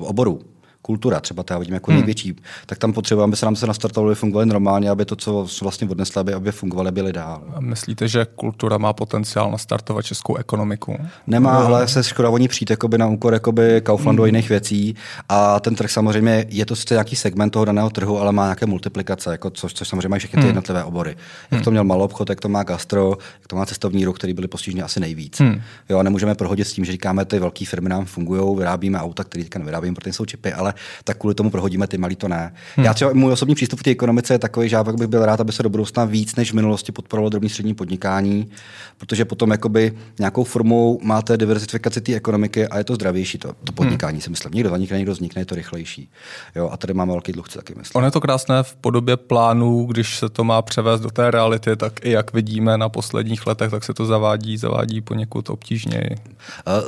[0.01, 0.41] oborů
[0.81, 1.99] kultura, třeba to já vidím jako hmm.
[1.99, 5.87] největší, tak tam potřebujeme, aby se nám se nastartovali, fungovaly normálně, aby to, co vlastně
[5.89, 7.43] odnesli, aby, aby fungovaly, byly dál.
[7.55, 10.97] A myslíte, že kultura má potenciál nastartovat českou ekonomiku?
[11.27, 11.65] Nemá, no.
[11.65, 14.25] ale se škoda oni přijít jakoby na úkor jakoby Kauflandu hmm.
[14.25, 14.95] a jiných věcí.
[15.29, 18.65] A ten trh samozřejmě je to sice nějaký segment toho daného trhu, ale má nějaké
[18.65, 20.47] multiplikace, jako což, což samozřejmě mají všechny ty hmm.
[20.47, 21.09] jednotlivé obory.
[21.09, 21.63] Jak hmm.
[21.63, 24.47] to měl malou obchod, jak to má gastro, jak to má cestovní ruch, který byly
[24.47, 25.39] postiženy asi nejvíc.
[25.39, 25.61] Hmm.
[25.89, 29.23] Jo, a nemůžeme prohodit s tím, že říkáme, ty velké firmy nám fungují, vyrábíme auta,
[29.23, 30.68] které teďka nevyrábíme, protože jsou čipy, ale
[31.03, 32.53] tak kvůli tomu prohodíme ty malý to ne.
[32.75, 32.85] Hmm.
[32.85, 35.39] Já třeba můj osobní přístup k té ekonomice je takový, že já bych byl rád,
[35.39, 38.51] aby se do budoucna víc než v minulosti podporovalo drobní střední podnikání,
[38.97, 43.71] protože potom jakoby nějakou formou máte diversifikaci té ekonomiky a je to zdravější to, to
[43.71, 44.21] podnikání, hmm.
[44.21, 44.53] si myslím.
[44.53, 46.09] Někdo zanikne, někdo vznikne, je to rychlejší.
[46.55, 47.99] Jo, a tady máme velký dluh, taky myslím.
[47.99, 51.75] On je to krásné v podobě plánů, když se to má převést do té reality,
[51.75, 56.15] tak i jak vidíme na posledních letech, tak se to zavádí, zavádí poněkud obtížněji.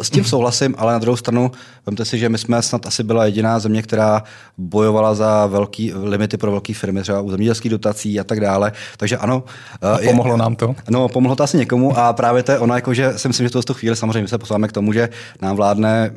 [0.02, 1.52] S tím souhlasím, ale na druhou stranu,
[1.86, 4.23] vemte si, že my jsme snad asi byla jediná země, která
[4.57, 8.71] bojovala za velký limity pro velké firmy, třeba u zemědělských dotací a tak dále.
[8.97, 9.43] Takže ano.
[9.81, 10.75] A eh, pomohlo je, nám to?
[10.89, 13.53] No, pomohlo to asi někomu a právě to je ono, jako, že si myslím, že
[13.53, 15.10] to z tu chvíli samozřejmě se posláme k tomu, že
[15.41, 16.12] nám vládne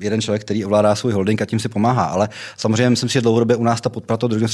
[0.00, 2.04] jeden člověk, který ovládá svůj holding a tím si pomáhá.
[2.04, 4.48] Ale samozřejmě myslím si, že dlouhodobě u nás ta podpora toho druhého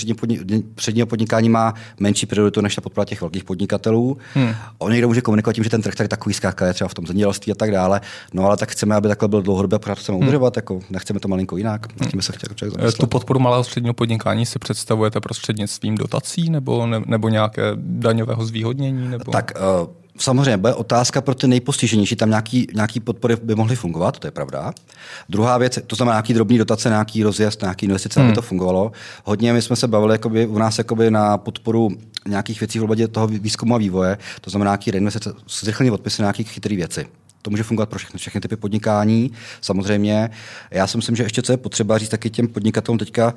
[0.76, 4.16] středního podnikání má menší prioritu než ta podpora těch velkých podnikatelů.
[4.34, 4.54] Hmm.
[4.78, 7.06] On někdo může komunikovat tím, že ten trh tak takový skáka je třeba v tom
[7.06, 8.00] zemědělství a tak dále.
[8.32, 10.26] No ale tak chceme, aby takhle byl dlouhodobě, pořád chceme hmm.
[10.26, 11.86] udržovat, jako nechceme to malinko jinak.
[12.00, 12.10] Hmm.
[12.10, 12.70] Tím se chtěl.
[13.00, 19.08] Tu podporu malého středního podnikání si představujete prostřednictvím dotací nebo, ne, nebo nějaké daňového zvýhodnění?
[19.08, 19.32] Nebo?
[19.32, 19.52] Tak
[19.82, 24.26] uh, Samozřejmě, bude otázka pro ty nejpostiženější, tam nějaký, nějaký podpory by mohly fungovat, to
[24.26, 24.72] je pravda.
[25.28, 28.28] Druhá věc, to znamená nějaký drobný dotace, nějaký rozjezd, nějaký investice, hmm.
[28.28, 28.92] aby to fungovalo.
[29.24, 31.90] Hodně my jsme se bavili jakoby, u nás jakoby, na podporu
[32.28, 36.26] nějakých věcí v oblasti toho výzkumu a vývoje, to znamená nějaký reinvestice, zrychlení odpisy na
[36.26, 37.06] nějaké chytré věci.
[37.42, 39.32] To může fungovat pro všechny, všechny typy podnikání.
[39.60, 40.30] Samozřejmě,
[40.70, 43.34] já si myslím, že ještě co je potřeba říct taky těm podnikatelům teďka,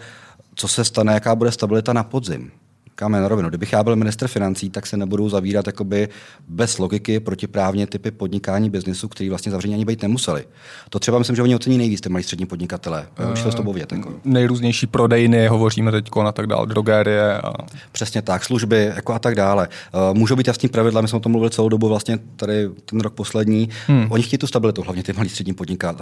[0.55, 2.51] co se stane, jaká bude stabilita na podzim
[2.97, 3.49] říkáme na rovinu.
[3.49, 6.09] Kdybych já byl minister financí, tak se nebudu zavírat jakoby
[6.47, 10.45] bez logiky protiprávně typy podnikání biznesu, který vlastně zavření ani být nemuseli.
[10.89, 13.07] To třeba myslím, že oni ocení nejvíc, ty malí střední podnikatele.
[13.19, 14.13] Uh, to s tobou vět, jako.
[14.25, 17.37] Nejrůznější prodejny, hovoříme teď a tak dále, drogérie.
[17.37, 17.53] A...
[17.91, 19.67] Přesně tak, služby jako a tak dále.
[19.93, 22.99] Uh, můžou být jasný pravidla, my jsme o tom mluvili celou dobu, vlastně tady ten
[22.99, 23.69] rok poslední.
[23.87, 24.07] Hmm.
[24.09, 25.53] Oni chtějí tu stabilitu, hlavně ty malí střední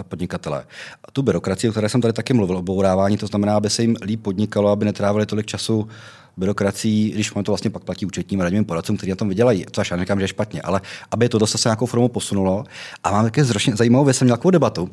[0.08, 0.64] podnikatele.
[1.04, 3.96] A tu byrokracii, o které jsem tady taky mluvil, obourávání, to znamená, aby se jim
[4.02, 5.88] líp podnikalo, aby netrávili tolik času
[6.36, 9.64] byrokracií, když to vlastně pak platí účetním radním poradcům, kteří na tom vydělají.
[9.72, 12.64] Což já říkám, že je špatně, ale aby to se nějakou formou posunulo.
[13.04, 14.88] A mám také zročně zajímavou věc, jsem měl takovou debatu uh,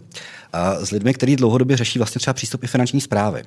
[0.83, 3.43] s lidmi, kteří dlouhodobě řeší vlastně třeba přístup i finanční zprávy.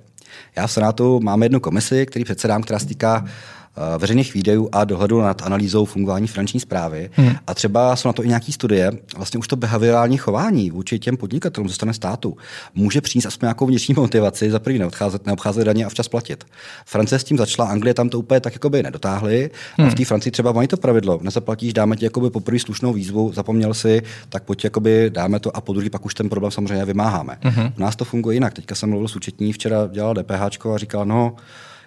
[0.57, 3.66] Já v Senátu máme jednu komisi, který předsedám, která se týká Eh,
[3.99, 7.11] veřejných výdajů a dohledu nad analýzou fungování finanční zprávy.
[7.13, 7.33] Hmm.
[7.47, 11.17] A třeba jsou na to i nějaké studie, vlastně už to behaviorální chování vůči těm
[11.17, 12.37] podnikatelům ze strany státu
[12.75, 16.45] může přinést aspoň nějakou vnitřní motivaci, za první neobcházet, neobcházet daně a včas platit.
[16.87, 19.51] Francie s tím začala, Anglie tam to úplně tak jako by nedotáhli.
[19.77, 19.89] Hmm.
[19.89, 23.33] A v té Francii třeba mají to pravidlo, nezaplatíš, dáme ti jakoby poprvé slušnou výzvu,
[23.35, 26.85] zapomněl si, tak pojď jakoby dáme to a po druhý pak už ten problém samozřejmě
[26.85, 27.39] vymáháme.
[27.41, 27.67] Hmm.
[27.79, 28.55] U nás to funguje jinak.
[28.55, 31.37] Teďka jsem mluvil s účetní, včera dělal DPH a říkal, no,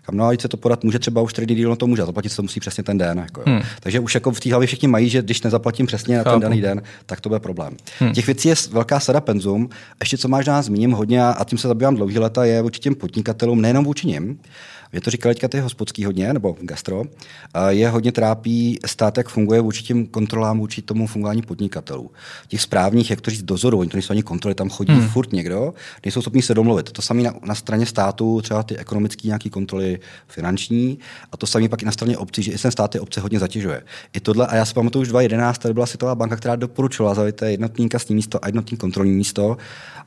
[0.10, 2.30] kam no a se to podat může třeba už trading deal, no to může, zaplatit
[2.30, 3.18] se to musí přesně ten den.
[3.18, 3.62] Jako, hmm.
[3.80, 6.42] Takže už jako v té hlavě všichni mají, že když nezaplatím přesně na ten Chápu.
[6.42, 7.78] daný den, tak to bude problém.
[8.00, 8.14] Hmm.
[8.14, 9.70] Těch věcí je velká sada penzum.
[10.00, 12.96] Ještě co máš nás zmíním hodně a tím se zabývám dlouhý leta, je vůči těm
[12.96, 14.40] podnikatelům, nejenom vůči nim,
[14.92, 17.04] mě to říkali teďka ty hospodský hodně, nebo gastro,
[17.70, 22.12] je hodně trápí stát, jak funguje vůči těm kontrolám, vůči tomu fungování podnikatelů.
[22.48, 25.08] Těch správních, jak to říct, dozorů, oni to nejsou ani kontroly, tam chodí hmm.
[25.08, 25.74] furt někdo,
[26.06, 26.92] nejsou schopni se domluvit.
[26.92, 31.00] To samé na, na, straně státu, třeba ty ekonomické nějaké kontroly finanční,
[31.32, 33.40] a to samé pak i na straně obcí, že i ten stát ty obce hodně
[33.40, 33.84] zatěžuje.
[34.14, 37.42] I tohle, a já si pamatuju už 2011, tady byla Světová banka, která doporučovala zavít
[37.42, 39.58] jednotníka s tím místo a jednotný kontrolní místo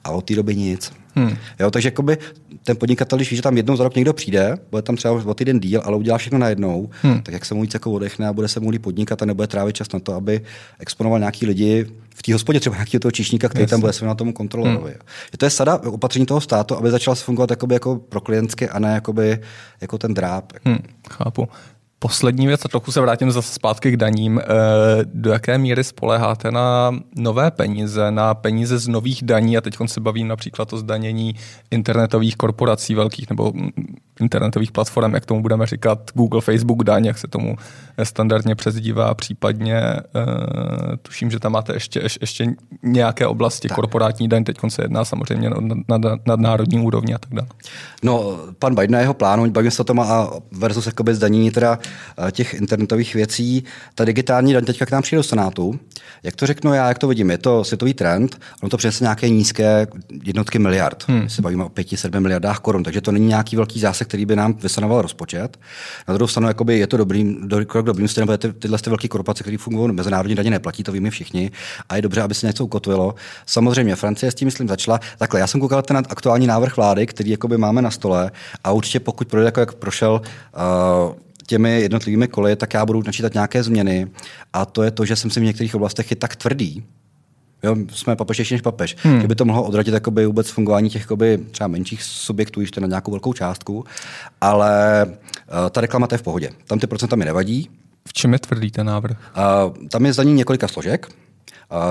[0.05, 0.93] a od té doby nic.
[1.15, 1.37] Hmm.
[1.61, 2.19] Jo, takže jakoby
[2.65, 5.35] ten podnikatel, když ví, že tam jednou za rok někdo přijde, bude tam třeba o
[5.35, 7.23] týden díl, ale udělá všechno najednou, hmm.
[7.23, 9.77] tak jak se mu víc jako odechne a bude se mu podnikat a nebude trávit
[9.77, 10.41] čas na to, aby
[10.79, 13.71] exponoval nějaký lidi v té hospodě, třeba nějakého toho číšníka, který Jasně.
[13.71, 14.91] tam bude se na tomu kontrolorovi.
[14.91, 15.01] Hmm.
[15.33, 18.95] Je to je sada opatření toho státu, aby začal fungovat jako pro klientské a ne
[18.95, 19.39] jakoby,
[19.81, 20.53] jako ten dráp.
[20.65, 20.79] Hmm,
[21.11, 21.49] chápu.
[22.03, 24.41] Poslední věc, a trochu se vrátím zase zpátky k daním.
[24.41, 24.45] Eh,
[25.05, 29.57] do jaké míry spoleháte na nové peníze, na peníze z nových daní?
[29.57, 31.35] A teď se bavím například o zdanění
[31.71, 33.53] internetových korporací velkých nebo
[34.21, 37.57] internetových platform, jak tomu budeme říkat Google, Facebook daň, jak se tomu
[38.03, 39.81] standardně přezdívá, případně
[40.15, 42.47] uh, tuším, že tam máte ještě, ještě
[42.83, 43.75] nějaké oblasti, tak.
[43.75, 45.57] korporátní daň, teď se jedná samozřejmě na,
[45.99, 47.49] na, na národní úrovni a tak dále.
[48.03, 51.79] No, pan Biden a jeho plánu, bavíme se o tom a versus jakoby zdanění teda
[51.83, 51.92] eh,
[52.33, 53.65] těch internetových věcí.
[53.95, 55.81] Ta digitální daň teďka k nám přijde do Senátu.
[56.23, 57.31] Jak to řeknu já, jak to vidím?
[57.31, 59.87] Je to světový trend, ono to přinese nějaké nízké
[60.23, 61.05] jednotky miliard.
[61.09, 61.23] Hmm.
[61.23, 64.37] My se bavíme o 5-7 miliardách korun, takže to není nějaký velký zásah, který by
[64.37, 65.59] nám vysanoval rozpočet.
[66.09, 68.91] Na druhou stranu jakoby je to dobrý, do, krok dobrým směrem, protože ty, tyhle ty
[68.91, 71.51] velké korporace, které fungují mezinárodní daně, neplatí, to víme všichni.
[71.89, 73.15] A je dobře, aby se něco ukotvilo.
[73.47, 75.01] Samozřejmě, Francie s tím, myslím, začala.
[75.19, 78.31] Takhle, já jsem koukal ten aktuální návrh vlády, který jakoby máme na stole
[78.65, 81.15] a určitě pokud projde, jako jak prošel uh,
[81.53, 84.07] těmi jednotlivými koly, tak já budu načítat nějaké změny.
[84.53, 86.85] A to je to, že jsem si v některých oblastech je tak tvrdý,
[87.65, 88.97] Jo, jsme papežnější než papež.
[89.03, 89.21] Hmm.
[89.21, 92.87] Že by to mohlo odradit jakoby, vůbec fungování těch jakoby, třeba menších subjektů, ještě na
[92.87, 93.85] nějakou velkou částku.
[94.41, 96.51] Ale uh, ta reklama to je v pohodě.
[96.67, 97.71] Tam ty procenta mi nevadí.
[98.09, 99.17] V čem je tvrdý ten návrh?
[99.37, 101.09] Uh, tam je zdaní několika složek.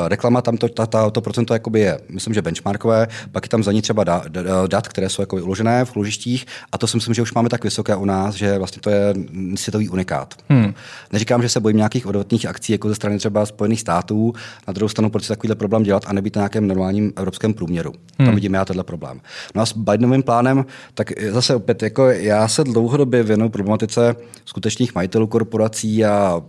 [0.07, 3.63] Reklama tam to, ta, ta, to procento jakoby je, myslím, že benchmarkové, pak je tam
[3.63, 6.97] za ní třeba da, da, dat, které jsou jako uložené v ložištích a to si
[6.97, 9.13] myslím, že už máme tak vysoké u nás, že vlastně to je
[9.55, 10.33] světový unikát.
[10.49, 10.73] Hmm.
[11.13, 14.33] Neříkám, že se bojím nějakých odvetných akcí jako ze strany třeba Spojených států,
[14.67, 17.93] na druhou stranu, proč si takovýhle problém dělat a nebýt na nějakém normálním evropském průměru.
[18.17, 18.25] Hmm.
[18.25, 19.21] Tam vidím já tenhle problém.
[19.55, 24.15] No a s Bidenovým plánem, tak zase opět, jako já se dlouhodobě věnuju problematice
[24.45, 26.41] skutečných majitelů korporací a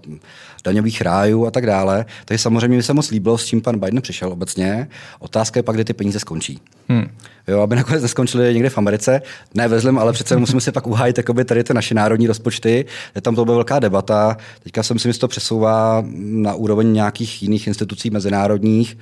[0.64, 2.04] daňových rájů a tak dále.
[2.24, 4.88] Takže samozřejmě mi se moc líbilo, s čím pan Biden přišel obecně.
[5.18, 6.60] Otázka je pak, kdy ty peníze skončí.
[6.88, 7.08] Hmm.
[7.48, 9.22] Jo, aby nakonec neskončili někde v Americe.
[9.54, 12.84] Ne ve zlém, ale přece musíme si pak uhájit jakoby, tady ty naše národní rozpočty.
[13.14, 14.36] Je tam to byla velká debata.
[14.62, 18.98] Teďka jsem si myslím, že to přesouvá na úroveň nějakých jiných institucí mezinárodních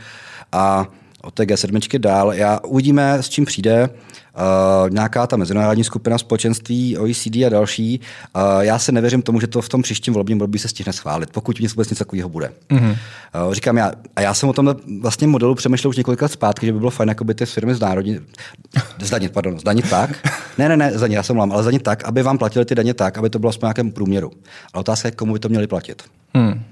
[0.52, 0.86] a
[1.22, 2.32] od té G7 dál.
[2.32, 3.90] Já uvidíme, s čím přijde.
[4.34, 8.00] Uh, nějaká ta mezinárodní skupina společenství, OECD a další.
[8.36, 11.30] Uh, já se nevěřím tomu, že to v tom příštím volebním období se stihne schválit,
[11.30, 12.52] pokud nic vůbec něco takového bude.
[12.70, 12.96] Mm-hmm.
[13.46, 16.66] Uh, říkám já, a já jsem o tom vlastně modelu přemýšlel už několik let zpátky,
[16.66, 18.22] že by bylo fajn jakoby ty firmy znárodnit,
[19.00, 20.10] zdanit, pardon, zdanit tak.
[20.58, 22.94] Ne, ne, ne, zdanit, já jsem mlám, ale zdanit tak, aby vám platili ty daně
[22.94, 24.30] tak, aby to bylo aspoň nějakém průměru.
[24.72, 26.02] Ale otázka je, komu by to měli platit.
[26.34, 26.62] Hmm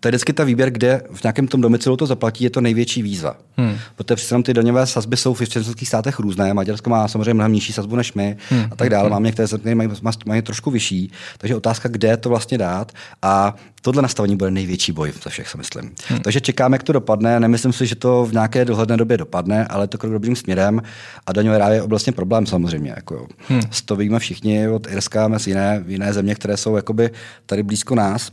[0.00, 3.02] to je vždycky ta výběr, kde v nějakém tom domicilu to zaplatí, je to největší
[3.02, 3.36] výzva.
[3.56, 3.76] Hmm.
[3.96, 6.54] Protože přece ty daňové sazby jsou v členských státech různé.
[6.54, 8.64] Maďarsko má samozřejmě mnohem nižší sazbu než my hmm.
[8.70, 9.02] a tak dále.
[9.02, 9.12] Hmm.
[9.12, 9.90] Mám některé země, mají,
[10.26, 11.10] mají trošku vyšší.
[11.38, 12.92] Takže otázka, kde to vlastně dát.
[13.22, 15.92] A tohle nastavení bude největší boj ze všech, si myslím.
[16.08, 16.20] Hmm.
[16.20, 17.40] Takže čekáme, jak to dopadne.
[17.40, 20.82] Nemyslím si, že to v nějaké dohledné době dopadne, ale to krok dobrým směrem.
[21.26, 22.92] A daňové ráje je vlastně problém samozřejmě.
[22.96, 23.60] Jako, hmm.
[23.84, 27.10] To víme všichni od Irska, z jiné, jiné země, které jsou jakoby
[27.46, 28.30] tady blízko nás.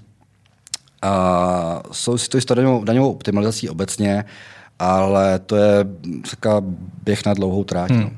[1.04, 4.26] A jsou si to s daňovou, daňovou optimalizací obecně,
[4.80, 5.86] ale to je
[6.30, 6.62] taková
[7.04, 7.92] běh na dlouhou tráť.
[7.92, 8.02] Hmm.
[8.02, 8.10] No.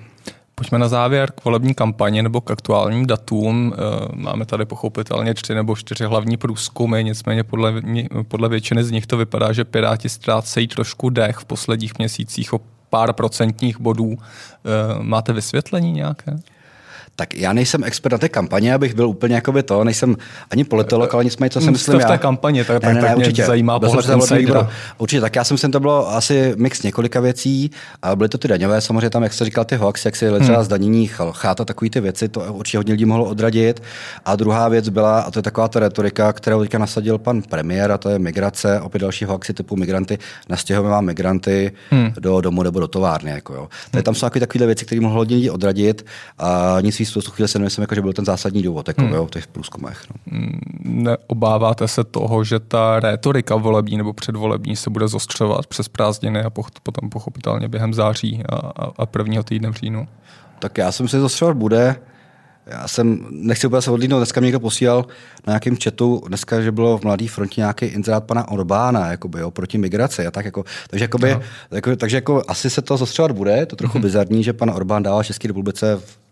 [0.56, 3.74] Pojďme na závěr k volební kampani nebo k aktuálním datům.
[3.74, 3.80] Eh,
[4.16, 7.74] máme tady pochopitelně tři nebo čtyři hlavní průzkumy, nicméně podle,
[8.28, 12.60] podle většiny z nich to vypadá, že Piráti ztrácejí trošku dech v posledních měsících o
[12.90, 14.18] pár procentních bodů.
[14.18, 16.36] Eh, máte vysvětlení nějaké?
[17.16, 20.16] Tak já nejsem expert na té kampaně, abych byl úplně jako by to, nejsem
[20.52, 23.46] ani politolog, ale nicméně, co si myslím v té kampaně, tak, ne, ne, ne, určitě.
[23.46, 24.06] zajímá pohled
[24.98, 28.48] Určitě, tak já jsem si to bylo asi mix několika věcí, a byly to ty
[28.48, 30.40] daňové, samozřejmě tam, jak se říkal, ty hoax, jak si hmm.
[30.40, 33.84] třeba zdanění cháta, takový ty věci, to určitě hodně lidí mohlo odradit.
[34.26, 37.92] A druhá věc byla, a to je taková ta retorika, kterou teďka nasadil pan premiér,
[37.92, 40.18] a to je migrace, opět další hoaxy typu migranty,
[40.50, 42.14] nastěhujeme vám migranty hmm.
[42.20, 43.32] do domu nebo do továrny.
[43.32, 43.68] Jako jo.
[43.94, 44.04] Hmm.
[44.04, 46.06] Tam jsou takové věci, které mohlo hodně lidí odradit
[46.40, 49.14] a nic v tu chvíli se nemyslím, jako, že byl ten zásadní důvod jako, hmm.
[49.14, 50.04] jo, v těch průzkumech.
[50.10, 50.38] No.
[50.38, 56.44] Hmm, neobáváte se toho, že ta rétorika volební nebo předvolební se bude zostřovat přes prázdniny
[56.44, 60.08] a potom pochopitelně během září a, a, a prvního týdne v říjnu?
[60.60, 61.96] Tak já jsem si zostřovat bude.
[62.68, 65.06] Já jsem, nechci úplně se odlídnout, dneska mě někdo posílal
[65.48, 69.52] na nějakém chatu, dneska, že bylo v Mladé frontě nějaký inzerát pana Orbána, jakoby, jo,
[69.52, 71.38] proti migraci a tak jako, takže, jakoby,
[71.72, 74.02] jako, takže jako asi se to zostřovat bude, to trochu mm-hmm.
[74.02, 76.25] bizarní, že pan Orbán dává České republice v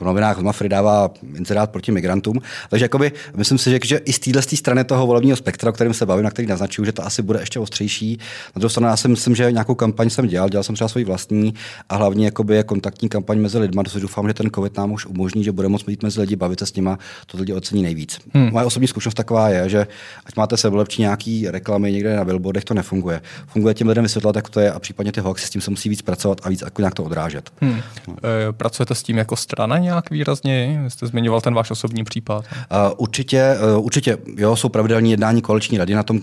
[0.00, 2.38] novinách Mafry dává inzerát proti migrantům.
[2.70, 5.94] Takže jakoby, myslím si, že, že i z téhle strany toho volebního spektra, o kterém
[5.94, 8.18] se bavím, na který naznačuju, že to asi bude ještě ostřejší.
[8.56, 11.04] Na druhou stranu, já si myslím, že nějakou kampaň jsem dělal, dělal jsem třeba svoji
[11.04, 11.54] vlastní
[11.88, 13.82] a hlavně jakoby je kontaktní kampaň mezi lidmi.
[13.92, 16.58] To doufám, že ten COVID nám už umožní, že bude moct mít mezi lidi, bavit
[16.58, 16.90] se s nimi,
[17.26, 18.18] to lidi ocení nejvíc.
[18.34, 18.50] Hmm.
[18.52, 19.86] Moje osobní zkušenost taková je, že
[20.26, 23.20] ať máte se lepší nějaký reklamy někde na billboardech, to nefunguje.
[23.46, 25.88] Funguje těm lidem vysvětlit, jak to je a případně ty hoaxy s tím se musí
[25.88, 27.50] víc pracovat a víc jako nějak to odrážet.
[27.60, 27.78] Hmm.
[27.78, 29.92] E, pracujete s tím jako strana nějak?
[29.92, 30.84] nějak výrazně?
[30.88, 32.44] Jste zmiňoval ten váš osobní případ.
[32.44, 36.20] Uh, určitě, uh, určitě, jo, jsou pravidelní jednání koaliční rady na tom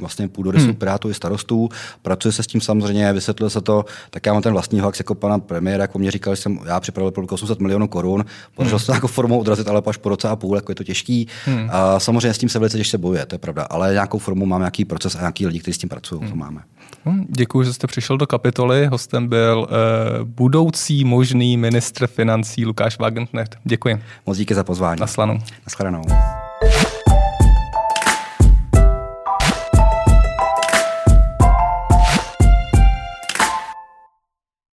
[0.00, 0.74] vlastně půdorysu hmm.
[0.74, 1.68] Pirátů i starostů.
[2.02, 5.14] Pracuje se s tím samozřejmě, vysvětlil se to, tak já mám ten vlastní hoax jako
[5.14, 8.80] pana premiéra, jako mě říkal, že jsem já připravil pro 800 milionů korun, podařilo hmm.
[8.80, 11.28] se to jako formou odrazit, ale až po roce a půl, jako je to těžký.
[11.44, 11.68] Hmm.
[11.72, 14.62] A samozřejmě s tím se velice těžce bojuje, to je pravda, ale nějakou formu máme
[14.62, 16.30] nějaký proces a nějaký lidi, kteří s tím pracují, hmm.
[16.30, 16.60] to máme.
[17.04, 18.86] Hmm, děkuji, že jste přišel do kapitoly.
[18.86, 23.56] Hostem byl uh, budoucí možný ministr financí Lukáš Wagenknecht.
[23.64, 24.02] Děkuji.
[24.26, 25.00] Moc díky za pozvání.
[25.00, 25.38] Naslanou.
[25.66, 26.02] Naschledanou.